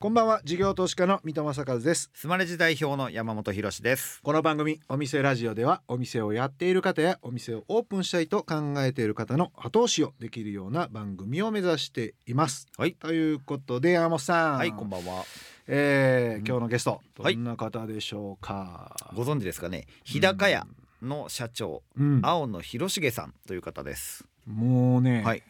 [0.00, 2.08] こんばんは事業投資家の三戸正和です。
[2.14, 4.20] スマレジ代表の山本博です。
[4.22, 12.68] この番組お店ラジオではお店をやっている方やお店をオープンしたいと考えている方の後押しをできるような番組を目指しています。
[12.76, 12.92] はい。
[12.94, 14.58] ということで山本さん。
[14.58, 15.24] はいこんばんは。
[15.66, 16.46] えーうん。
[16.46, 17.34] 今日のゲストはい。
[17.34, 19.88] どんな方でしょうか、ご存知ですかね？
[20.04, 20.64] 日高屋
[21.02, 24.24] の社長うん、青野博重さんという方です。
[24.46, 25.42] もうね、はい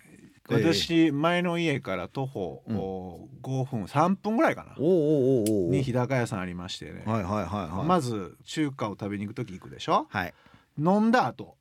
[0.49, 2.77] 私前の家から徒歩うん。
[2.77, 4.75] お5分3分ぐらいかな。
[4.79, 7.03] おおおおおに日高屋さんありましてね、
[7.85, 10.07] まず中華を食べに行く時行くでしょ？
[10.11, 10.35] はい。
[10.79, 11.57] 飲んだ後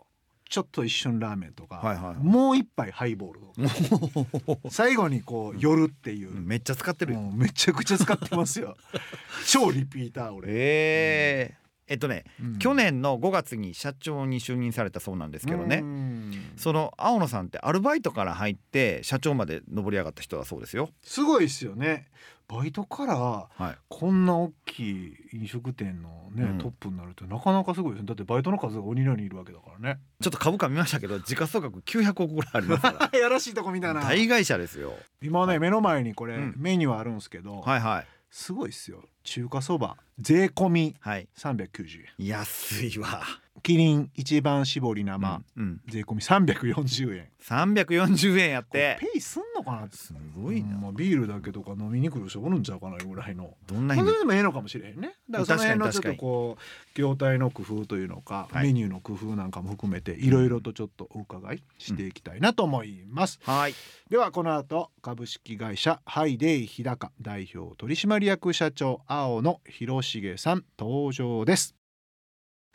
[0.50, 8.78] ちょっと一緒にラーメンとか、もう一杯ハイボールとか 最後にこう寄るっていう、めっちゃ使ってるめちゃくちゃ使ってますよ。
[9.46, 12.60] 超リピーター俺、えーえっとねうん。
[12.60, 16.32] 去年の5月に社長に就任されたそうなんですけどうねん。
[16.58, 20.90] その青野さんってアルバイトから入って社長まで上り上がった人だそうですよ。
[21.02, 22.08] すごいですよね。
[22.50, 23.76] バイトからはい。
[23.90, 26.58] こんな大きい飲食店のね、うん。
[26.60, 28.08] トップになるってなかなかすごいですね。
[28.08, 30.00] だってバイトの数が鬼のようにいるわけだからね。
[30.22, 34.00] ちょっと株価見ましたけど時価総額900億ぐらいありますか やらしいとこ見たな。
[34.02, 34.94] ら大会社ですよ。
[35.22, 36.54] 今ね目の前にこれ、うん。
[36.58, 38.06] メニューあるんですけど、はいはい
[38.38, 39.02] すごいっすよ。
[39.24, 39.98] 中華そば。
[40.20, 41.28] 税込みはい。
[41.36, 42.28] 390円。
[42.28, 43.24] 安いわ
[43.64, 47.30] キリン一番搾り生、うんうん、税込み340円。
[47.44, 48.98] 340円やって。
[49.00, 49.98] ペイすんのかなって。
[49.98, 53.54] すごいな、うんまあビールだけとか飲みに来る人おるんちゃうかなぐらいの。
[53.68, 55.16] どんなそれでもええのかもしれへんね。
[55.30, 58.68] だからその辺のちょっとこう業態の工夫というのか、はい。
[58.68, 63.74] メニューの工夫なんかも含めていろいろとちょっとお伺いしていきたいなと思います、はい。
[64.10, 71.77] ではこの後株式会社ハイデイ日高代表取締役社長青野博重さん登場です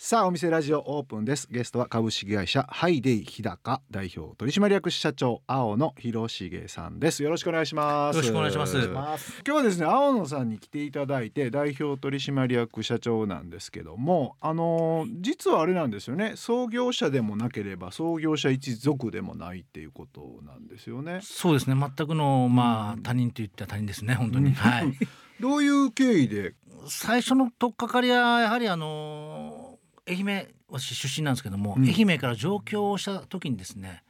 [0.04, 1.46] さあお店ラジオオープンです。
[1.48, 7.22] ゲストは株式会社ハイデイ日高代表取締役社長青野博重さんです。
[7.22, 8.16] よろしくお願いします。
[8.16, 8.76] よろしくお願いします。
[9.46, 16.32] 今日はですね青野さんに来ていただいて代表取締役社長なんですけどもあのー実はあれなんですよね。
[16.34, 21.20] 創業者でもなければ創業者一族でもないっていうことなんですよね。
[21.22, 21.76] そうですね。
[21.80, 22.98] 全くのまうん。
[22.98, 24.52] あ他人と言ったら他人ですね本当に、うん。
[24.54, 24.92] はい。
[25.38, 26.54] どういう経緯で？
[26.88, 29.61] 最初の取っかかりはやはりあの
[30.08, 31.84] 愛媛私出身なんですけども、うん。
[31.84, 34.02] 愛媛から上京をした時にですね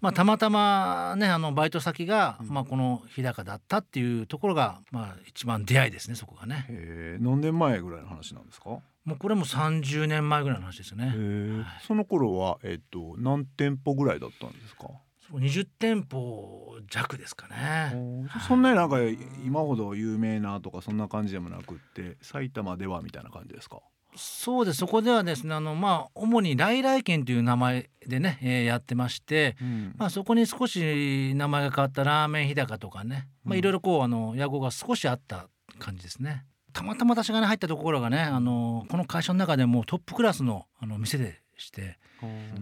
[0.00, 2.48] まあたまたまねあのバイト先が、うん。
[2.48, 6.66] まあこの日高だったっていうところがまあ一番出会いですねそこがね。
[6.68, 7.18] え。
[7.20, 8.82] ー何年前ぐらいの話なんですか、も
[9.14, 11.86] うこれも30年前ぐらいの話ですよね、はい。
[11.86, 14.88] その頃はえっ、と何店舗ぐらいだったんですか、
[15.30, 17.94] そう20店舗弱ですかね。
[18.48, 18.96] そんなになんか
[19.46, 23.78] 今ほど有名なとかそんな感じでもなくって埼玉ではみたいな感じですか？
[24.14, 24.78] そうです。
[24.78, 29.94] そこではですねあのまあ主に来来軒という名前でね、えーやってまして、うん。
[29.96, 33.58] まあ、そこに少し名前が変わったラーメン日高とかね、まあ、うん。
[33.58, 36.44] いろいろこうあの屋号が少しあった感じですね。
[36.72, 41.98] たまたま私がね入ったところがねあのこの会社の中でもトップクラスのあの店でして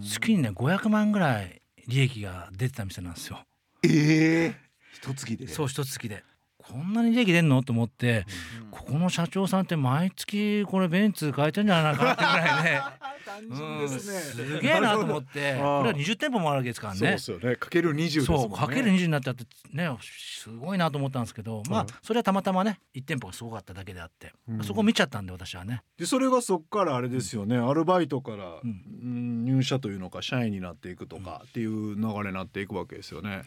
[0.02, 3.40] 月にね500万ぐらい利益が出てた店なんですよ。
[3.84, 4.54] ええ
[4.92, 5.48] 一月で。
[5.48, 6.24] そう一月で
[6.70, 7.62] こんなに利益出んの？
[7.62, 8.24] と思って
[8.62, 8.70] うん。
[8.70, 12.80] ここの社長さんって毎月これベンツ買えてんじゃないかなってぐらいね。
[13.26, 16.98] 単うんすげえなと思って これは20店舗もあるわけですからね。
[16.98, 17.56] そうですよね。
[17.56, 18.48] かける20ですもんね。
[18.48, 24.64] そうかける20になっちゃってねすごいなと思ったんですけどまあうんそれはたまたまね1店舗がすごかっただけであって、うん。
[24.64, 25.82] そこ見ちゃったんで私はね。
[25.98, 28.60] でそれがそっからあれですよね、アルバイトから、
[29.02, 33.42] 入社というのか社員になっていくとかっていう流れになっていくわけですよね。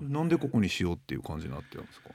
[0.00, 2.10] なんでここにしようっていう感じになってるんですか？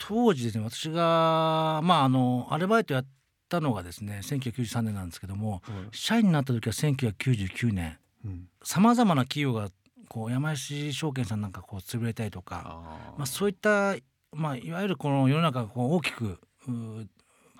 [0.00, 3.06] 当時ですね私がまああのアルバイトやっ
[3.48, 5.62] たのがですね1993年なんですけども
[5.92, 9.70] 社員になった時は1999年うん、さまざまな企業が
[10.08, 13.94] こう山石証券さんなんかこう潰れたりとか、あまあ、そういった、
[14.32, 16.38] まあ、いわゆるこの世の中がこう大きく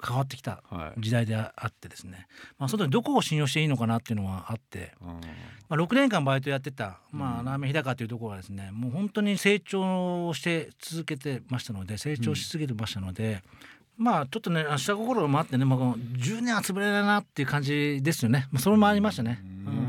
[0.06, 0.62] 変わってきた。
[0.98, 2.26] 時代であってですね、
[2.58, 5.20] まあ、その時どこを信用していいのかなっていうのはあって、あま
[5.70, 7.44] あ、6年間バイトやってた、まあ、うん。
[7.46, 13.42] ラーメン日高というところはですねもう本当に成長して続けてましたので成長し続けてましたので、
[13.96, 19.40] まあちょっとね下心もあってね、まあ、この10年は潰れないなっていう感じですよね、まあ、それもありましたね。
[19.44, 19.79] うん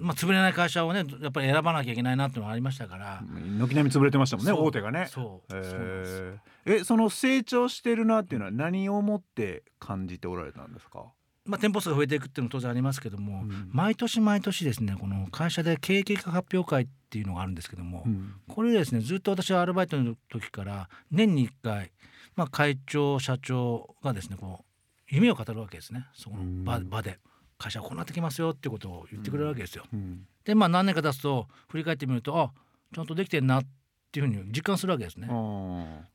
[0.00, 3.22] まあ、潰れない会社をねやっぱり選ばなきゃいけないなっていうのがありましたから。
[3.22, 5.06] 軒並み潰れてましたもんね大手がね。
[5.08, 5.52] そう。
[5.54, 6.80] えー。
[6.80, 11.04] えその成長してるなっていうのは何をもって感じておられたんですか？
[11.46, 13.70] まあ、店舗数が増えていくっていうのも当然ありますけども、うん。
[13.72, 18.34] 毎年毎年ですねこの会社で経営計画発表会っていうのがあるんですけども、うん。
[18.46, 21.92] これですねずっと私はアルバイトの時から年に1回、
[22.36, 24.64] まあ、会長社長がですねこう
[25.08, 26.06] 夢を語るわけですね。
[26.14, 26.90] その場うん。
[26.90, 27.18] 場で
[27.60, 29.84] 会社はこうなってきますよってことを言ってくれるわけですよ。
[29.92, 32.52] うんでまあ何年か経つと振り返ってみるとあ
[32.94, 35.28] ちゃんとできてんなっっていうふうに実感するわけですね。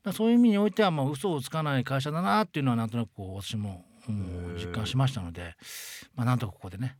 [0.03, 5.55] だそういう意味においてはまあ嘘をつかない会社だなっていうのはなんとなくこう私もうん実感しましたので、
[6.13, 6.97] まあなんとかここでね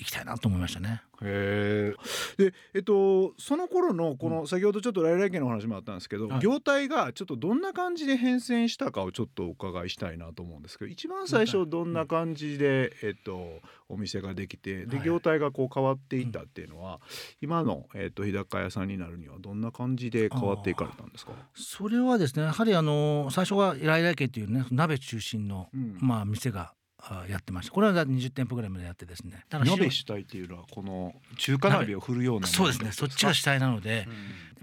[0.00, 1.02] 行きたいなと思いましたね。
[1.20, 1.94] ーへ
[2.38, 6.40] えでえっとその頃のこの、先ほどちょっと来来家の話もあったんですけど、はい。
[6.40, 13.60] 業態がちょっとどんな感じで変遷したかをちょっとお伺いしたいなと思うんですけど一番最初どんな感じで、えっと、
[13.90, 15.06] お店ができてではい。
[15.06, 17.00] 業態がこう変わっていったっていうのは、
[17.42, 21.32] 今の、えっと、日高屋さんになるにはどんな感じで変わっていかれたんですか？
[21.54, 25.98] それはですねやはりあの最初は来来家っていうね鍋中心の、うん。
[26.00, 26.79] まあ店があ
[27.28, 27.72] やってました。
[27.72, 29.44] これは20店舗ぐらいまでやってですね。
[29.50, 32.92] 鍋主体っていうのはこの中華鍋を振るようなそうですね。
[32.92, 34.06] そっちが主体なので、やっ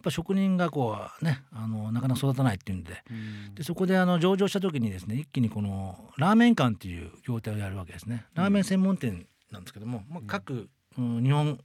[0.01, 3.04] ぱ職人がこうねあのなかなか育たないっていうんで。
[3.10, 3.56] うん。
[3.56, 8.25] でそこであの上場した時にですね一気にこのラーメン館っていう業態をやるわけですね。
[8.36, 11.60] ラーメン専門店なんですけども、まあ、各、うん日本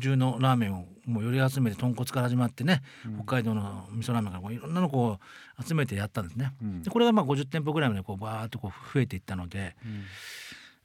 [0.00, 3.16] 中のラーメンをもうより集めて豚骨から始まってね、うん。
[3.24, 5.18] 北海道の味噌ラーメンからこういろんなのこ
[5.58, 6.54] う集めてやったんですね。
[6.62, 6.82] うん。
[6.82, 10.04] でこれがまあ50店舗ぐらいまでこうバーッとこう増えていったのでうん。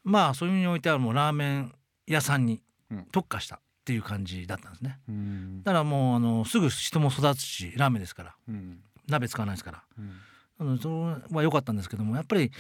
[0.04, 1.74] まあそういう意味においてはもうラーメン
[2.06, 2.62] 屋さんに
[2.92, 3.06] うん。
[3.12, 5.00] 特化したっていう感じだったんですね。
[5.08, 5.64] うん。
[5.64, 8.36] だからもうあのすぐ人も育つしラーメンですから。
[8.50, 8.80] うん。
[9.08, 9.84] 鍋使わないですから。
[9.98, 10.12] うん。
[10.60, 12.52] あのそれは良かったんですけどもやっぱり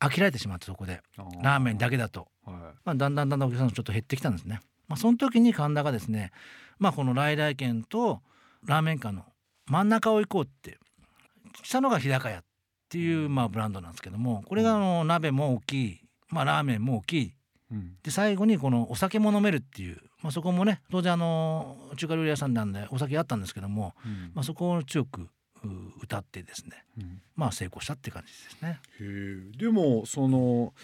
[0.00, 1.00] 飽きられてしまってそこで。
[1.42, 2.56] ラーメンだけだと、はい。
[2.84, 4.60] まあ、だんだんだんだんお客さんちょっと減ってきたんですね。
[4.88, 6.32] まあ、その時に神田がですね、
[6.78, 8.20] まあ、この来来軒と
[8.64, 9.24] ラーメン館の
[9.66, 10.78] 真ん中を行こうって
[11.62, 12.44] したのが日高屋っ
[12.88, 17.34] ていうまあブランドなんですけどもこれがあの鍋も大きい、まあ、ラーメンも大きい。
[17.72, 17.96] うん。
[18.02, 24.32] で最後にこのお酒も飲めるっていう、まあ、そこもね当然あの中華料理屋さんなんでお酒あったんですけども、うん。
[24.34, 25.28] まあ、そこを強くう
[26.02, 27.22] 歌ってですねうん。
[27.36, 28.80] まあ成功したって感じですね。
[29.00, 29.04] へ
[29.54, 29.58] え。
[29.58, 30.74] でもその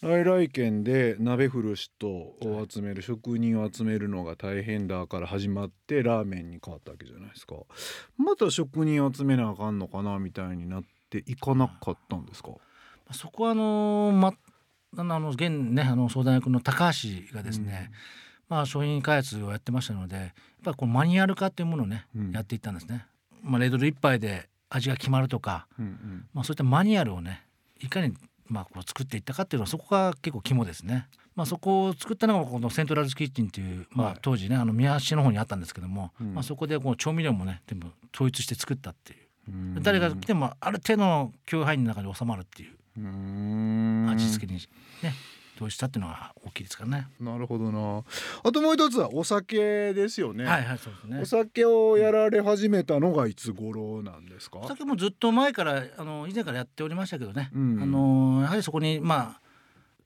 [0.00, 7.56] 来来県で鍋振る人を集める、職人を集めるのが大変だから始まってラーメンに変わったわけじゃないですか。
[8.16, 12.50] また職人を集めなあかんのかなみたいになっていかなかったんですか？
[13.12, 14.34] そこはあのま
[14.96, 17.90] あの現ねあの相談役の高橋がですね、
[18.48, 20.28] まあ商品開発をやってましたのでやっ
[20.62, 22.30] ぱりこうマニュアル化っていうものをね、うん。
[22.30, 23.04] やっていったんですね。
[23.42, 26.26] まあレードル一杯で味が決まるとか、うんうん。
[26.32, 27.42] まあそういったマニュアルをね
[27.80, 28.14] いかに
[28.48, 31.08] まあこう作っていったかっていうのはそこが結構肝ですね。
[31.36, 34.12] まあそこを作ったのがこのセントラルズキッチンっていうまはい。
[34.14, 36.34] あ当時ねあの宮橋の方にあったんですけども、うん。
[36.34, 39.18] まあそこでこう調味料もね全部統一して作ったっていう。
[39.48, 39.82] うん。
[39.82, 44.60] 誰が来てもある程度の許容範囲の中に収まるっていう味付けに
[45.02, 45.14] ね
[45.58, 47.08] どうしたっていうのが大きいですからね。
[47.20, 48.04] なるほどな
[48.44, 51.26] あともう一つはお酒ですよね、はいはいそうですねお。
[51.26, 54.60] 酒をやられ始めたのがいつ頃なんですか？
[54.60, 57.50] お酒もずっと前からあの以前からやっておりましたけどね。
[57.54, 59.40] うんあのやはりそこにまあ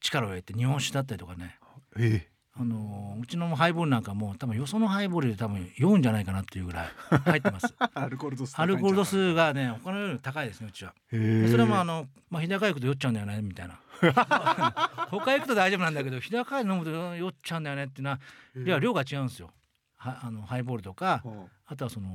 [0.00, 1.58] 力を入れて日本酒だったりとかね。
[1.98, 6.88] えあのうちのハイボールなんかも多分よそのハイボールで多分酔うんじゃないかなっていうぐらい
[7.24, 7.72] 入ってます。
[7.94, 10.92] アルコール度数アルコール度数がね他のより高いですねうちは。
[11.10, 13.78] それはまああのまあ日高屋行くと酔っちゃうんだよねみたいな。
[15.10, 18.18] 他行くと大丈夫なんだけど日高屋飲むと酔っちゃうんだよねっていうのは
[18.56, 19.50] いや量が違うんですよ。
[19.96, 21.76] はあのハイボールとかはあ。
[21.76, 22.08] とはその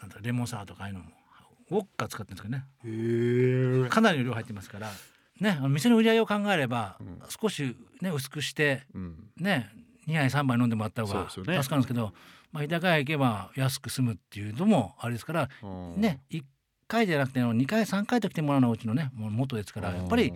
[0.00, 1.10] なんだレモンサワーとかああいうのも。
[1.70, 2.66] ウォッカ使ってるんですけどね。
[3.86, 3.88] え。
[3.88, 4.90] かなりの量入ってますから。
[5.40, 7.22] ねあの店の売り上げを考えれば、うん。
[7.28, 9.30] 少しね薄くしてうん。
[9.36, 9.70] ね
[10.08, 12.12] 2杯3杯飲んでもらった方が助かるんですけど
[12.52, 15.48] まあ、日高屋行けば安く済むっていうのもあれですから
[15.96, 16.42] ね1
[16.88, 20.32] 回じゃなくて2回3回と来てもらうのがうちのねもう元ですからやっぱり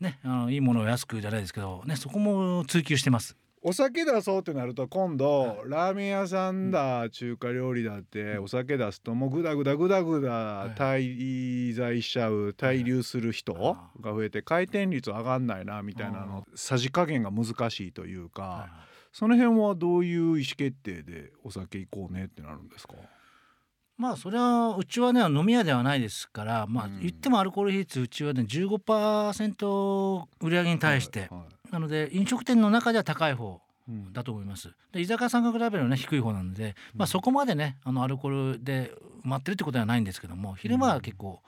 [0.00, 3.36] ねあのいいものを安くじゃないですけどねそこも追求してます。
[3.66, 10.78] お酒出そうってなると今度ラーメン屋さんだ中華料理だってお酒出すともうグダグダグダグダい。
[10.78, 16.44] 滞在しちゃう滞留する人あが増えて回転率上がんないなみたいなの。
[16.54, 18.68] さじ加減が難しいというはいか
[19.12, 22.94] その辺はどういう意思決定でお酒行こうねってなるんですか？
[23.96, 27.00] まあそれはうちはね飲み屋ではないですからまあうん。
[27.00, 34.12] 言ってもアルコール比率うちはね15%売り上げに対して、はいはいなので飲食店の中では高い方うん。
[34.12, 34.70] だと思います。
[34.92, 38.92] で居酒屋さんが比べるとね低い方なので、まあ、そこまでねあのアルコールで
[39.24, 41.40] 埋まってるってことはないんですけども昼間は結構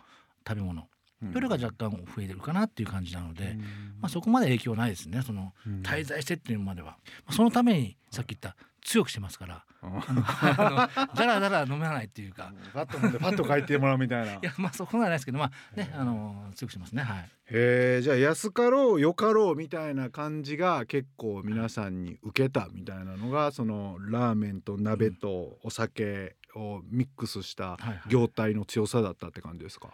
[0.47, 0.89] 食べ物。
[1.23, 1.33] うん。
[1.33, 3.59] 夜が若干増えてるかなっていう感じなので、うん。
[3.61, 5.23] まあ、そこまで影響ないですね。
[5.23, 5.83] そのうん。
[5.83, 6.97] 滞在してっていうまでは、ま
[7.29, 9.65] あ、そのためにさっき言った強くしてますから。
[9.83, 10.23] ああの
[10.89, 12.53] あのだらだら飲めないっていうか。
[12.73, 13.13] パッと飲ん。
[13.13, 14.35] でパッと帰ってもらうみたいな。
[14.39, 17.03] いやまあそこはないですけどまあねあの強くしますね。
[17.03, 17.19] はい。
[17.19, 27.77] へえじゃあ安かろうよかろうみたいな感じが結構皆さんに受けたみたいなのがそのラーメンと鍋とお酒をミックスした
[28.09, 29.89] 業態の強さだったって感じですか？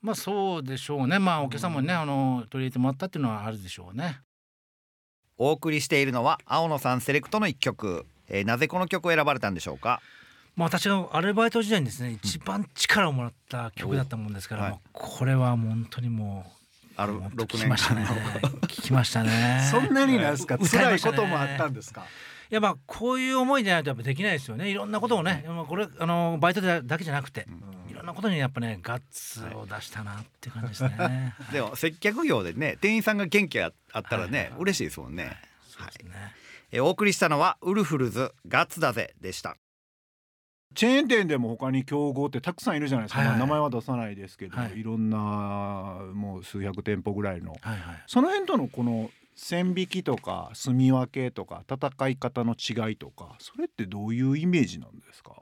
[0.00, 1.18] まあそうでしょうね。
[1.18, 4.20] まあお客様にねあの取り入れてもらったっていうのはあるでしょうね。
[5.40, 10.00] お送りしているのは青野さんセレクトの一曲、えーなぜこの曲を選ばれたんでしょうか？
[10.56, 14.70] まあ、私のアルバイト時代にですね一番力をもらった曲だったもんですから、はい。
[14.72, 18.04] もうこれはもう本当にもうあるもう6聞きましたね。
[18.66, 19.68] 聞きましたね。
[19.70, 20.58] そんなになんですか？
[20.58, 22.04] 辛いこともあったんですか？
[22.50, 24.68] いやまあこういう思いでないとやっぱできないですよね。
[24.70, 27.46] いろんなことをね、まあこれあのバイトだだけじゃなくて、
[27.88, 34.48] いろんなことにやっぱねガッツを出したなって感じですね、でも接客業でね店員さんが元気ああったらね、はい。
[34.50, 35.36] はい嬉しいですもんね、
[35.68, 36.12] そうですね。
[36.14, 39.56] えお送りしたのはウルフルズガッツだぜでした。
[40.74, 44.78] チェーン店でも他に競合ってたくさんいるじゃないですか、はいはいまあ名前は出さないですけど、はい。
[44.78, 45.18] い、ろんな
[46.12, 47.52] もう数百店舗ぐらいの。
[47.52, 48.04] はいはい。
[48.06, 55.32] その辺とのこの線引きとか住み分けとか戦い方の違いとかそれってどういうイメージなんですか？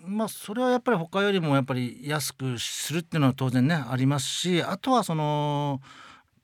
[0.00, 5.80] まあそれはやっぱり他よりもやっぱり安くするっていうのは当然ねありますしあとはその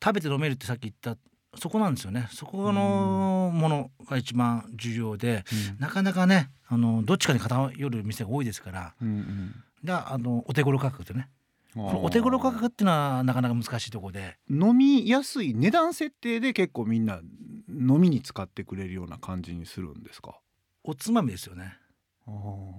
[0.02, 1.20] 食べて飲めるってさっき言った
[1.58, 2.28] そこなんですよね。
[2.30, 5.44] そこのものが一番重要で
[5.78, 9.54] なかなかねあのどっちかに偏る店が多いですからうんうん。
[9.84, 11.28] があのお手頃価格でね。
[11.76, 14.38] お手頃価格っていうのはなかなか難しいところで。
[14.50, 17.20] 飲みやすい値段設定で結構みんな
[17.68, 20.38] 飲みに使ってくれるような感じにするんですか？
[20.82, 21.76] おつまみですよね。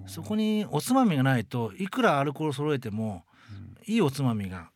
[0.06, 3.24] そこにおつまみがないといくらアルコール揃えても
[3.86, 4.70] いいおつまみが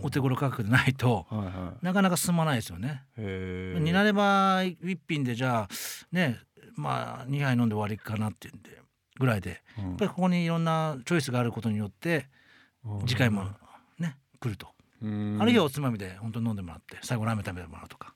[0.00, 1.84] お手頃価格でないとはいはい。
[1.84, 3.04] なかなか進まないですよね。
[3.16, 5.68] になれば一品でじゃあ
[6.12, 6.38] ね
[6.74, 8.70] まあ2杯飲んで終わりかなっていうんで
[9.18, 9.84] ぐらいでうん。
[9.84, 12.26] やっぱりここにいろんなチョイスがあることによって
[13.06, 13.44] 次回も
[13.98, 14.68] ね来ると、
[15.02, 15.38] うん。
[15.40, 18.14] あるいはおつまみで本当に飲んでもらって最後ラーメン食べてもらうとか、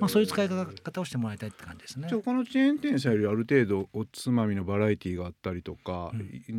[0.00, 2.08] まあ、そういう使い方をしてもらいたいって感じですね。
[2.08, 2.18] じゃ。
[2.18, 6.12] あ他のチェーン店さんよりある程度おつまみのバラエティーがあったりとか、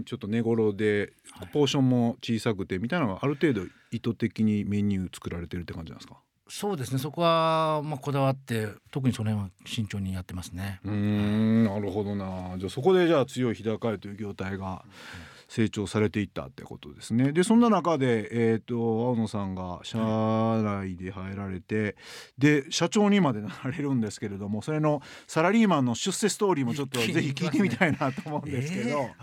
[0.05, 1.50] ちょっと寝頃ではい。
[1.50, 6.17] ポーションも小さくてみたいなのがある程度意図的にメニュー作られてるって感じなんですか？
[6.50, 7.00] そうですね。
[7.00, 10.81] そこはまあこだわって特にその辺は慎重にやってますね。
[10.83, 12.55] うーんなるほどな。
[12.57, 14.83] じゃあそこでじゃあ強い日高屋という業態が
[15.53, 17.31] 成長されていったってことですね。
[17.31, 21.95] でそんな中で、えー、と青野さんが社内で入られて
[22.39, 29.15] で社長にまでなられるんですけれどもそれのサラリーマンの出世ストーリーもちょっとぜひ聞いてみたいなと思うんですけど、えーはい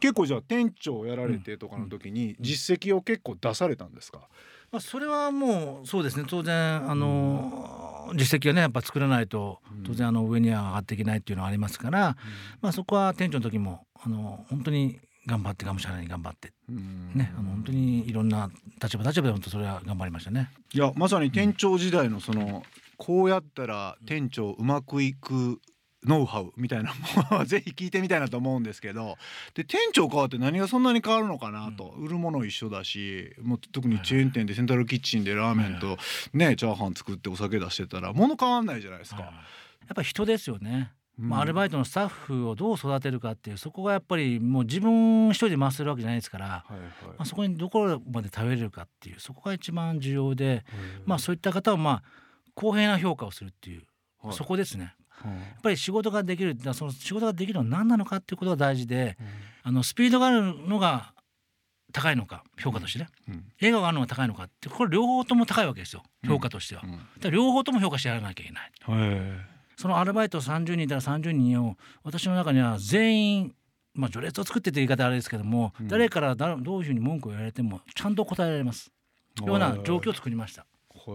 [0.00, 4.30] 結構じゃあ店長をやられてとかの時に実績を結構出されたんですか、
[4.72, 6.24] まあ、それはもうそうですね。
[6.26, 9.82] 当然あの、実績がねやっぱ作らないとうん。
[9.84, 12.16] 当然あの上には上がっていけないっていうのはありますから、
[12.62, 14.98] まあ、そこは店長の時もあの本当に
[15.30, 16.52] 頑張ってがむしゃらに頑張って。
[16.68, 17.12] うん。
[17.14, 18.50] ねあの本当にいろんな
[18.82, 20.50] 立場立場で本当それは頑張りましたね。
[20.72, 22.64] いやまさに店長時代のその
[22.96, 25.60] こうやったら店長うまくいく
[26.04, 26.96] ノウハウみたいなも
[27.30, 29.18] のは ぜひ聞いてみたいなと思うんですけど
[29.54, 35.98] で店長変わって何がそんなに変わるのかなと、売るもの一緒だしもう特にチェーン店でセントラルキッチンでラーメンと
[36.32, 39.20] ねチャーハン作ってお酒出してたら物変わんないじゃないですか。
[39.20, 39.28] や
[39.92, 40.92] っぱり人ですよね。
[41.20, 46.80] まあ、アルバイトのスタッフをどう育てるかっていうそこがやっぱりもう自分一人で回せるわけじゃないですから、はいはい。
[47.08, 50.64] まあ、そこにどこまで食べれるかっていうそこが一番重要で、
[51.04, 52.02] まあ、そういった方はまあ
[52.54, 53.82] 公平な評価をするっていう、
[54.22, 54.34] はい。
[54.34, 54.94] そこですね。
[55.24, 55.30] うん。
[55.32, 59.18] やっぱり仕事ができるその仕事ができるのは何なのかっていうことが大事で
[59.62, 61.12] あのスピードがあるのが
[61.92, 63.08] 高いのか評価としてね。
[63.28, 63.44] うん。
[63.60, 66.82] 笑顔があるのが高いのかってこれ両方とも高いわけですよ評価としては。
[66.84, 68.72] うんだから両方とも評価してやらなきゃいけない。
[69.80, 73.54] はいそのアルバイト30人いたら30人を私の中には全員
[73.94, 75.88] まあ序列を作ってって言い方はあれですけども、うん。
[75.88, 78.90] 誰からだどういうふうに文句を言われてもちゃんと答えられます。
[79.44, 80.66] ような状況を作りました。
[80.94, 81.10] だか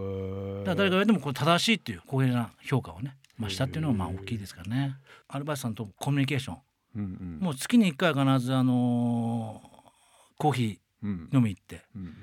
[0.70, 4.96] ら誰か言われてもこれ正しいっていう公平な評価をね増したっていうのはまあ大きいですからね。
[5.28, 6.58] アルバイトさんとコミュニケーション。
[6.96, 7.40] うんうん。
[7.40, 9.76] もう月に1回は必ずあのー
[10.38, 11.30] コーヒうん。
[11.32, 11.84] ー飲み行って。
[11.96, 12.14] うん。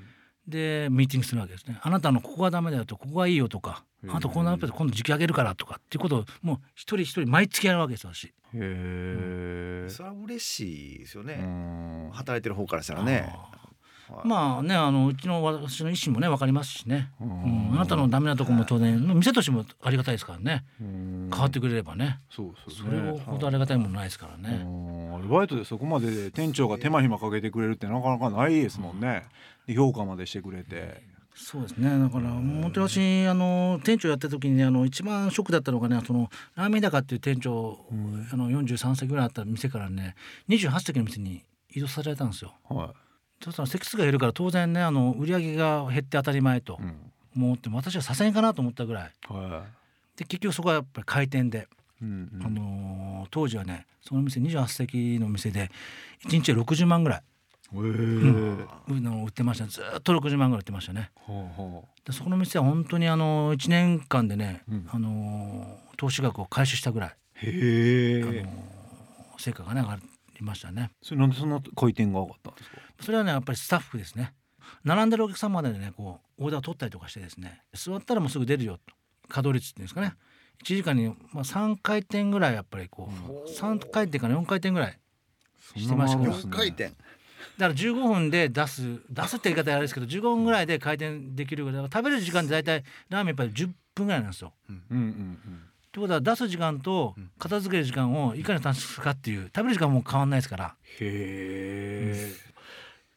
[0.47, 1.79] でミーティングするわけですね。
[1.83, 8.27] あなたのここがダメだよとここがいいよとかあなたこうなって今度時期上げるからとかっていうことをもう一人一人毎月やるわけです私。
[8.27, 12.11] へえそれは嬉しいですようね、ん。
[12.13, 13.33] 働いてる方からしたらね。
[14.25, 17.71] まあねあのうちの私の意思もね分かりますしね、ううん。
[17.71, 20.65] ん、あなたのダメなとこも当然店としてもありがたいですからね。
[20.79, 22.21] 変変わってくれればね。
[22.29, 24.61] そうそうそれほどありがたいものないですからね。
[24.65, 25.15] うん。
[25.15, 29.25] アルバイトでそこまで店長が手間暇かけてくれるってなかなかないですもんね。
[29.67, 31.11] で評価までしてくれて。
[31.35, 37.79] そうですねだから本当に私あの店長やってる時にねあの一番ショックだったのがねそのラーメン高っていう店長、
[38.33, 40.15] あの43席ぐらいあった店からね
[40.49, 42.55] 28席の店に移動されたんですよ。
[42.69, 42.95] は
[43.43, 46.85] そしたら席数が減るから当然ねあの売り上げが減って当たり前とい。
[46.85, 47.13] うん。
[47.35, 49.65] 思って私は左遷かなと思ったぐらいは
[50.17, 51.67] で結局そこはやっぱり開店で、
[52.03, 52.05] い。
[52.05, 55.71] うんうんあのー当時はねその店28席の店で
[56.27, 57.23] 1日で60万ぐらい。
[57.81, 59.67] うの売ってました。
[59.67, 61.11] ずーっと60万ぐらい売ってましたね。
[62.05, 64.89] でそこの店は本当にあの1年間でね、うん。
[64.93, 67.15] あのー投資額を回収したぐらい、あ。
[67.37, 68.45] へあのえ。
[68.45, 68.47] ー
[69.39, 70.03] 成果がね上がり
[70.41, 70.91] いましたね。
[71.03, 72.77] それなんでそんな回転が上がったんですか？
[73.01, 74.35] それはねやっぱりスタッフですね。
[74.85, 78.95] 並んでるお客様でねこうオーダーを取ったりとかしてですね座ったらもうすぐ出るよと。
[79.29, 80.15] 稼働率っていうんですかね。
[80.65, 83.11] 1時間にまあ3回転ぐらいやっぱりこ
[83.47, 84.99] う3回転から4回転ぐらい
[85.77, 86.33] してましたけど。
[86.33, 86.93] 4回転
[87.59, 94.53] だから15分で出す出すって言い方はあれですけど15分ぐらいで回転できるぐらい食べる時間って大体ラーメンやっぱり10分ぐらいなんですよ。
[94.69, 95.39] うんうんうん。
[95.89, 100.75] ってことは出す時間と片付ける時間をいかに短縮するかっていう食べる時間も変わんないですから。
[100.85, 102.33] へえ、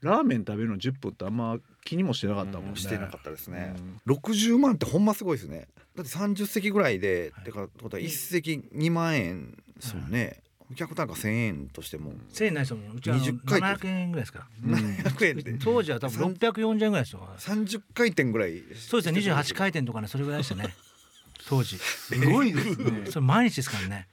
[0.01, 3.75] ラーメン食べるの10分ってあんま気にもしてなかったもんね、してなかったですね。
[4.07, 4.13] うん。
[4.13, 5.67] 60万ってほんますごいですね。
[5.95, 10.44] だって30席ぐらいで、はいてかってことは1席2万円ですよね、お
[10.75, 12.95] 客単価1000円としても1000円ないですもん。
[12.95, 13.87] うちはあの20回転。
[13.87, 14.77] 700円ぐらいですから。
[14.77, 15.53] 700円で。
[15.63, 18.61] 当時は多分640円ぐらいですよ30回転ぐらい。
[18.75, 19.19] そうですね。
[19.19, 20.75] 28回転とかねそれぐらいでしたね。
[21.47, 21.77] 当時。
[21.77, 23.05] すごいですね。
[23.09, 24.07] それ毎日ですからね。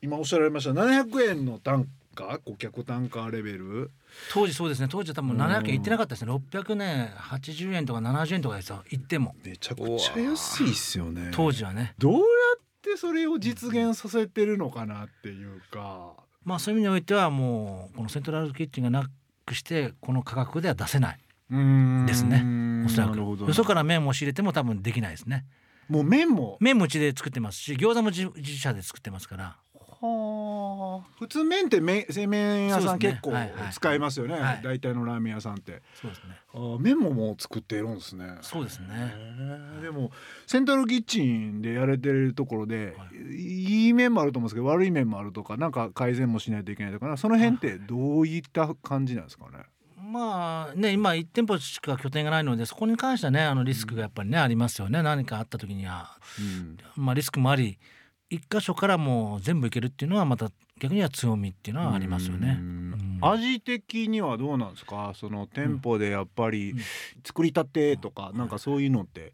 [0.00, 0.70] 今おっしゃられました。
[0.70, 3.90] 700円の単価顧客単価レベル。
[4.32, 4.88] 当時そうですね。
[4.90, 6.32] 当時は多分700円いってなかったですね。
[6.32, 8.82] 600ね80円とか70円とかですよ。
[8.90, 9.34] 行っても。
[9.44, 11.30] めちゃくちゃ安いっすよね。
[11.32, 11.94] 当時はね。
[11.98, 12.18] どうや
[12.56, 16.14] ってそれを実現させてるのかなっていうか。
[16.44, 19.08] まあそういう意味においてはもうこのセントラルキッチンがな
[19.44, 21.18] くしてこの価格では出せない。
[21.50, 22.84] ですね。
[22.86, 23.18] おそらく。
[23.18, 25.46] よそから麺を仕入れても多分できないですね。
[25.88, 26.58] もう麺も。
[26.60, 29.56] 麺もうちで作ってますし餃子も自自社で作ってますから
[30.00, 31.08] はあ。
[31.18, 33.72] 普通麺って麺製麺屋さん結構はいはい。
[33.72, 34.38] 使いますよね。
[34.38, 34.60] はい。
[34.62, 35.82] 大体のラーメン屋さんって。
[36.00, 36.36] そうですね。
[36.54, 38.38] あー麺ももう作ってるんですね。
[38.42, 38.88] そうですね。
[39.82, 40.10] でも
[40.46, 43.88] セントラルキッチンでやれてるところで、、はい。
[43.88, 49.64] い面もあると思うんですけど悪い面もあるとかなんか改善もしないといけないとかなその辺ってどういった感じなんですかね？
[50.10, 55.02] まあね今1店舗しか拠点がないのでそこに関してはねあのリスクがやっぱりね、ありますよね。
[55.02, 56.18] 何かあった時には。
[56.96, 57.78] まあリスクもあり
[58.30, 62.60] 一箇所からもう全部いけるっていうのはまた逆には強みっていうのはありますよね。
[63.20, 65.12] 味的にはどうなんですか？
[65.14, 66.78] その店舗でやっぱりうん
[67.24, 69.32] 作りたてとかなんかそういうのって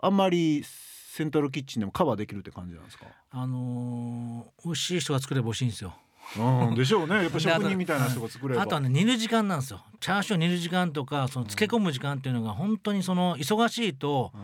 [0.00, 3.06] あんまりセントラルキッチンでもカバーできるって感じなんですか？
[3.30, 5.94] あのー美味しい人が作れば美味しいんですよ。
[6.38, 7.22] うんでしょうね。
[7.22, 8.62] やっぱ職人みたいな人が作れば。
[8.62, 9.82] あとはね煮る時間なんですよ。
[10.00, 14.40] チャーシュー煮る時間とかその漬け込む時間っていうのが本当にその忙しいとうん。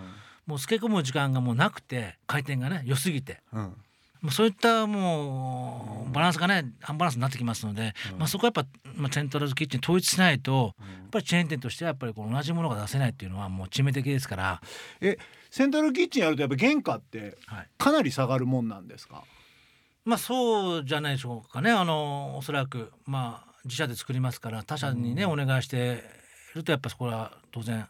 [0.47, 3.43] もう漬け込む時間がもうなくて回転がね良すぎて。
[3.53, 3.75] うん
[4.31, 8.19] そういったもうバランスがねアンバランスになってきますので、うん。
[8.19, 10.87] まあ、そこはやっぱ、まあ、セントラルキッチン統一しないとうん。
[10.89, 14.63] やっぱりチェーン店としてはやっぱりこう同じものが出せないっていうのはもう致命的ですから、
[15.51, 19.25] セントラルキッチンやるとやっぱ原価ってはい、かなり下がるもんなんですか？
[20.05, 21.71] まあそうじゃないでしょうかね。
[21.71, 26.03] あのおそらくまあ自社で作りますから他社にね、お願いして
[26.55, 27.87] るとやっぱそこは当然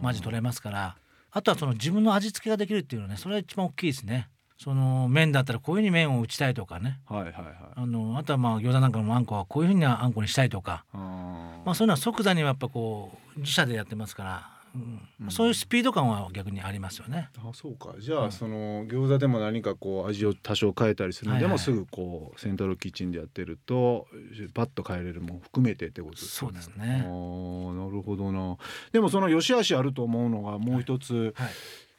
[0.00, 0.96] マジ取れますから。
[1.32, 4.30] あとはその自分の味付けができるっていうのはねそれは一番大きいですね。
[4.58, 7.00] その麺だったらこういうふうに麺を打ちたいとかね。
[7.06, 7.54] はいはいはい。
[7.74, 15.30] あのあとはまあ餃子なんかのあんこはこういうふうにあんこにしたいとか、あまあ、そういうのは即座にはやっぱこう自社でやってますから、うんうん。
[15.30, 17.28] そういうスピード感は逆にありますよね。
[17.38, 17.94] あそうか。
[17.98, 18.32] じゃあ、うん。
[18.32, 21.58] その餃子でも何かこう味を多少変えたりするのでも、はいはい。
[21.58, 24.06] すぐこうセントラルキッチンでやってると
[24.54, 27.04] パッと変えれるもん含めてってことですそうですね。
[27.06, 28.56] ーなるほどな。
[28.92, 31.50] でもその良し悪しあると思うのがもう一つ、はい。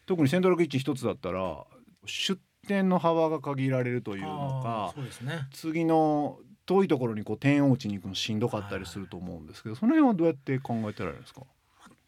[0.07, 1.63] 特にセントラルキッチン一つだったら
[2.05, 5.47] 出店の幅が限られるというのあかーそうですね。
[5.51, 11.41] 次の遠いところにこう点王地に行くのしんどかったりすると思うんですけど、その辺はどうやって考えてられるんですか？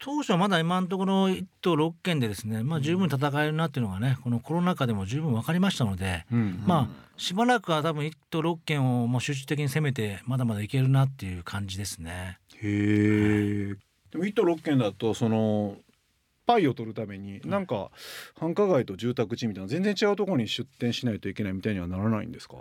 [0.02, 12.38] 当初はまだ今のところ1都6県でですね、まあ、十分戦えるなっていうのがねこのコロナ禍でも十分分かりましたので、うんまあしばらくは多分1都6県をもう集中的に攻めてまだまだいけるなっていう感じですね。
[12.62, 13.74] へえ。
[14.10, 15.76] でも一都六県だとその
[16.50, 17.90] パイを取るためになんか
[18.38, 22.56] 繁華街と住宅地みたいな全然違うところに出店しないといけないみたいにはならないんですか？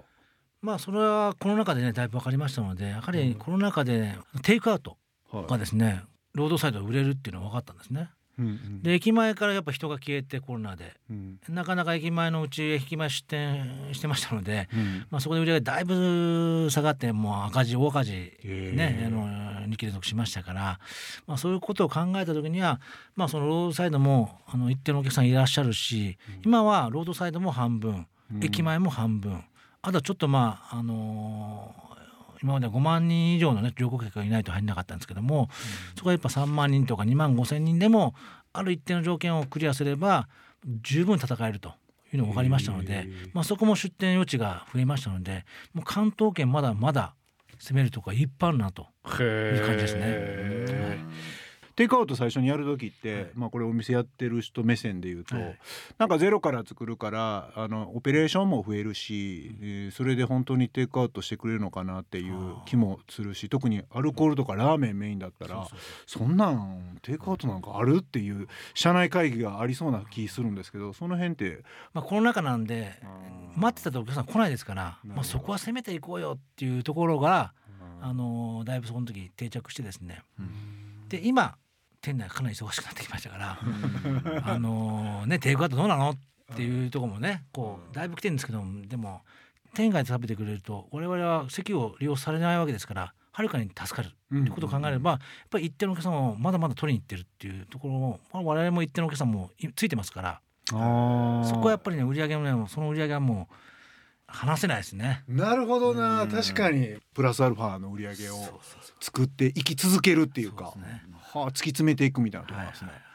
[0.61, 4.97] まあそれはコロナ禍でねだいぶ分かりましたのでやはりコロナ禍でテイクアウト
[5.31, 8.09] はいがですねロードサイドで売れるっていうのが分かったんですね。
[8.39, 8.81] うんうん。
[8.81, 10.95] で駅前からやっぱ人が消えてコロナで。
[11.09, 11.39] うん。
[11.49, 15.05] なかなか駅前のうち駅前出店してましたので、うん。
[15.11, 18.71] まあ、そこで売り上げだいぶ下がってもう赤字大赤字へえ。
[18.75, 19.27] ねあの
[19.67, 20.79] 2期連続しましたから、
[21.27, 22.79] まあ、そういうことを考えた時には、
[23.15, 28.43] まあ、そのロードサイドもあの一定のお客さんいらっしゃるし、今はロードサイドも半分、うん。
[28.43, 29.43] 駅前も半分
[29.81, 31.89] あとはちょっとまああのー
[32.41, 35.49] 今までは5万人以上のね旅行客がいないと入んなかったんですけども、
[35.95, 38.13] そこはやっぱ3万人とか2万5千人でも
[38.53, 40.27] ある一定の条件をクリアすれば
[40.81, 41.73] 十分戦えると
[42.13, 47.13] いうのが分かりましたのでまあ、そこも出店余地が増えましたのでもう関東圏まだまだ
[47.59, 48.87] 攻めるとこいっぱいあるなと。
[49.03, 50.01] いい感じですね。
[50.03, 50.99] へえ
[51.79, 53.27] テイクアウト最初にやる時って、はい。
[53.35, 55.59] まあこれお店やってる人目線で言うと、はい。
[55.97, 65.65] なんかゼロから作るからあのオペレーションも増えるし、えーそれで本当にテイクアウトしてくれるのかなっていう気もするし特にアルコールとかラーメンメインだったらそう
[66.05, 71.63] そうそんなんテイクアウトなんかあるっていう社内会議がありそうな気するんですけどその辺って
[71.93, 72.99] まあ、コロナ禍なんで
[73.55, 73.61] うん。
[73.61, 77.53] 待ってたとお客さん来ないですから、まあ、そこは攻めていこうよっていうところが、
[78.01, 80.21] あのだいぶその時定着してですね。
[81.09, 81.57] で今
[82.01, 83.59] 店内かなり忙しくなってきましたから
[84.45, 86.11] あのねテイクアウトどうなの？
[86.11, 89.21] っていうところもねこうだいぶ来てるんですけどもでも
[89.75, 103.53] 店外で食べてくれると我々は席を利用されないわけですからはるかに助かるということを考えれば、やっぱり一定のお客さんもまだまだ取りに行ってるっていうところも、まあ、我々も一定のお客さんもいついてますからそこはやっぱりね売り上げもねその売り上げはもう
[104.27, 105.23] 離せないですね。
[105.27, 106.23] なるほどな。
[106.23, 106.29] うん。
[106.29, 106.97] 確かに。
[107.13, 108.35] プラスアルファの売り上げを
[108.99, 110.71] 作っていき続けるっていうか。
[110.73, 111.03] そうですね
[111.33, 112.91] はあ突き詰めていくみたいなところですね。
[112.91, 113.08] は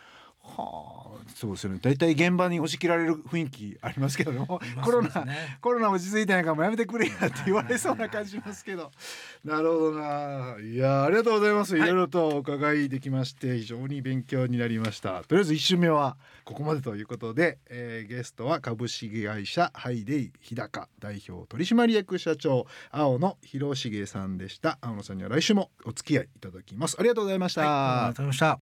[0.58, 1.04] あ。
[1.34, 1.78] そうですよね。
[1.82, 5.26] 大体現場に押し切られる雰囲気ありますけどもコロナ、
[5.60, 8.90] コロナ落ち着いてないからもうやめてくれやって言われそうな感じしますけど。
[9.44, 10.56] なるほどな。
[10.60, 11.76] いやありがとうございます。
[11.76, 11.80] い。
[11.80, 15.22] ろいろとお伺いできまして非常に勉強になりました。
[15.24, 24.78] とりあえず1週目はここまでということで、えーゲストは株式会社ハイデイ日高代表取締役社長青野博重さんでした。
[24.80, 26.96] 青野さんには来週もお付き合いいただきます。
[26.98, 28.63] ありがとうございました、はい、ありがとうございました。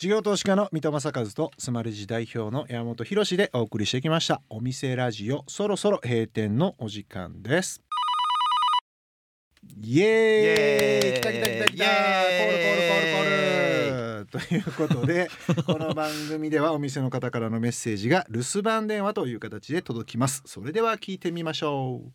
[0.00, 4.40] 事業投資家の三戸正和とスマレジ代表の山本博史でお送りしてきました。
[4.48, 7.82] お店ラジオそろそろ閉店のお時間です。
[9.78, 10.08] イエーイ。
[10.08, 11.20] イエーイ。
[11.20, 11.84] 来た来た来た来た。
[11.84, 14.48] コールコールコールコール。
[14.48, 15.28] ということで
[15.66, 20.42] この番組ではお店の方からのメッセージが留守番電話という形で届きます。
[20.46, 22.12] それでは聞いてみましょう。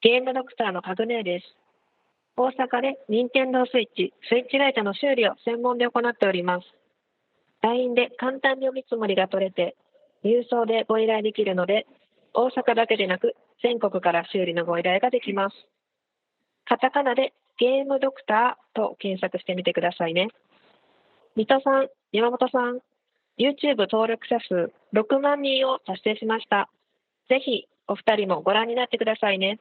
[0.00, 1.65] ゲームドクターのカグネーです。
[2.38, 6.66] 大阪で任天堂スイッチ、スイッチライトの修理を専門で行っております。
[7.62, 9.74] LINE で簡単にお見積もりが取れて、
[10.22, 11.86] 郵送でご依頼できるので、
[12.34, 15.56] 大阪だけでなく全国から修理のご依頼ができます。
[16.66, 20.28] カタカナでゲームドクターと検索してみてくださいね。
[21.36, 22.80] 三戸さん、山本さん、
[23.38, 26.68] YouTube 登録者数6万人を達成しました。
[27.30, 29.58] ぜひお二人もご覧になってくださいね。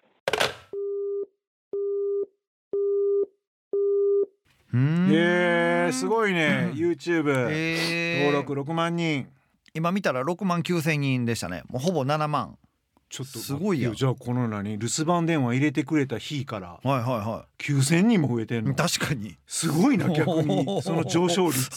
[4.64, 6.71] うんえー、すごいね。
[6.71, 6.77] うん。
[6.77, 8.25] YouTube えー。
[8.25, 9.27] 登録6万人。
[9.73, 11.63] 今見たら6万9千人でしたね。
[11.69, 12.57] もうほぼ7万。
[13.07, 13.93] ちょっとすごいやん。
[13.93, 14.77] じゃあこの何？
[14.77, 18.75] 留守番電話入れてくれた日からはいはいは9,000人も増えてんいの？
[18.75, 19.37] 確かに。
[19.45, 20.81] すごいな逆に。
[20.81, 21.69] その上昇率。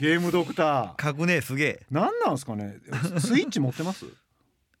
[0.00, 0.96] ゲームドクター。
[0.96, 1.80] 格ねすげえ。
[1.90, 2.76] 何なんすかね？
[3.18, 4.06] スイッチ持ってます？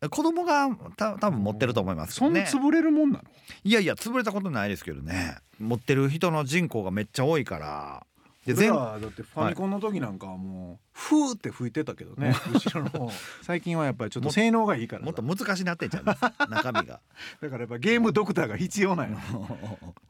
[0.00, 2.14] 子供がた多分持ってると思いますね。
[2.14, 3.24] そんな潰れるもんなの？
[3.64, 5.36] いやいや潰れたことないですけどね。
[5.58, 8.06] 持ってる人の人口がめっちゃ多いから。
[8.46, 12.88] で全だってファミコンの時なんかはもうフーって吹いてたけどね 後ろの。
[12.88, 17.00] 方最近はやっぱりちょっと性能がいいからもっと難しなってんちゃいます中身が。
[17.42, 19.18] だからやっぱゲームドクターが必要なんよ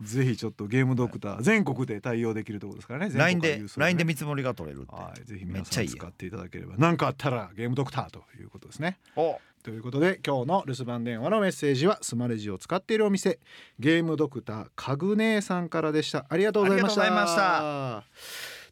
[0.02, 5.98] ぜひちょっとゲームドクター全国で対応できるところですからね全 LINE で LINE で見積もりが取れるってはい、ぜひめ皆っちゃいいよさん。
[5.98, 6.74] 使っていただければ。
[6.78, 8.98] 何かあったらゲームドクターということですね。
[9.16, 13.38] おということで今日の留守番電話のメッセージはスマレジを使っているお店
[13.78, 16.26] ゲームドクターかぐねーさんからでした。
[16.28, 18.04] ありがとうございました。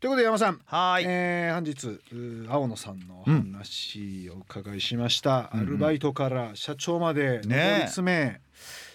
[0.00, 8.40] ということで山さん、はーい、えー本日青野さんの話をお伺いしました、うんアルバイトから社長まで上ねり詰め、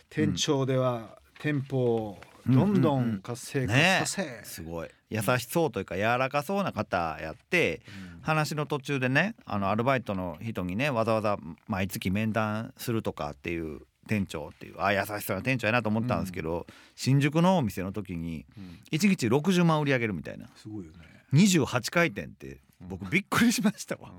[0.09, 4.89] 店長では店舗をどんどん活性化させ、すごい。
[5.09, 7.81] 優しそうというか柔らかそうな方やって
[8.21, 18.79] 話の途中でねあのアルバイトの人にねわざわざ毎月面談するとかっていう店長っていうあ優しそうな店長やなと思ったんですけど、新宿のお店の時にうん。
[18.91, 20.47] 1日60万売り上げるみたいな。
[20.55, 20.97] すごいよね、
[21.33, 24.15] 28回転って僕びっくりしましたわ、うん。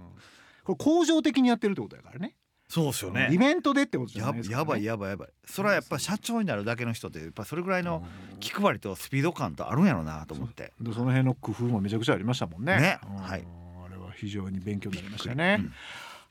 [0.65, 2.35] これ工場的にやってるってことやからね
[2.73, 3.29] そうっすよね。
[3.31, 5.29] イベントでってことじゃやないですから、ね、やばいやばいやばい。
[5.45, 8.03] それはやっぱ社長になるだけの人ってやっぱそれぐらいの
[8.41, 10.73] 気配りとスピード感とあるんやろうなと思って。
[10.81, 12.81] でその辺の工夫もめちゃくちゃありましたもんね。
[12.81, 12.99] ね。
[13.07, 13.17] うん。
[13.17, 13.45] はい。
[13.85, 15.59] あれは非常に勉強になりましたね。
[15.61, 15.73] うん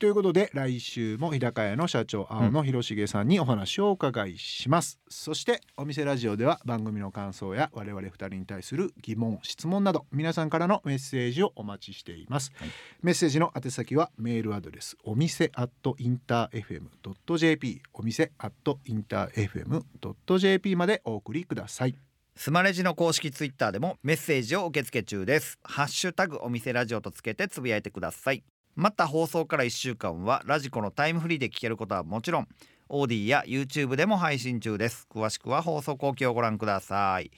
[0.02, 12.68] ということで来週も日高屋の社長青野博重さんにお話をお伺いします、そしてお店ラジオでは番組の感想や我々二人に対する疑問質問など皆さんからのメッセージをお待ちしています、はい。
[13.00, 21.94] メッセージの宛先はメールアドレスお店アットインター FM.jp お店アットインター FM.jp までお送りください。
[22.34, 25.60] スマレジの公式ツイッターでもメッセージを受け付け中です。
[25.62, 28.42] ハッシュタグお店ラジオとつけてつぶやいてください
[28.74, 32.48] また放送から1週間はラジコのタイムフリーで聞けることはもちろん
[32.88, 35.06] オーディーや YouTube でも配信中です。
[35.10, 37.30] 詳しくは放送後記をご覧ください。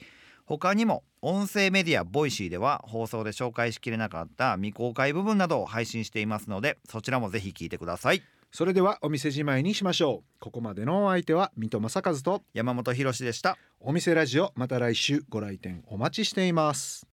[0.45, 8.21] 他にも音声メディア Voicy では放送で紹介しきれなかった未公開部分などを配信していますのでそちらもぜひ聞いてください。
[8.51, 10.39] それではお店じまいにしましょう。
[10.39, 13.57] ここまでのお相手は水戸正和と山本博史でした。
[13.79, 17.07] お店ラジオまた来週ご来店お待ちしています